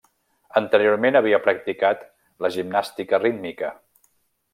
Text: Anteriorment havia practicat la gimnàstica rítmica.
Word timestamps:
Anteriorment 0.59 1.17
havia 1.19 1.39
practicat 1.47 2.01
la 2.45 2.51
gimnàstica 2.57 3.21
rítmica. 3.25 3.71